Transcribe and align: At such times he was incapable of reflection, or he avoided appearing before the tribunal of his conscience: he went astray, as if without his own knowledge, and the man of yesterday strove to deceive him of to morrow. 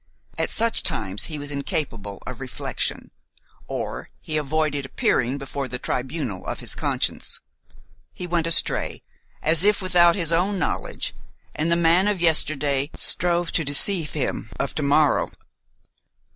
At 0.35 0.49
such 0.49 0.81
times 0.81 1.25
he 1.25 1.37
was 1.37 1.51
incapable 1.51 2.23
of 2.25 2.41
reflection, 2.41 3.11
or 3.67 4.09
he 4.19 4.35
avoided 4.35 4.83
appearing 4.83 5.37
before 5.37 5.67
the 5.67 5.77
tribunal 5.77 6.43
of 6.47 6.59
his 6.59 6.73
conscience: 6.73 7.39
he 8.11 8.25
went 8.25 8.47
astray, 8.47 9.03
as 9.43 9.63
if 9.63 9.79
without 9.79 10.15
his 10.15 10.31
own 10.31 10.57
knowledge, 10.57 11.13
and 11.53 11.71
the 11.71 11.75
man 11.75 12.07
of 12.07 12.19
yesterday 12.19 12.89
strove 12.95 13.51
to 13.51 13.63
deceive 13.63 14.13
him 14.13 14.49
of 14.59 14.73
to 14.73 14.81
morrow. 14.81 15.29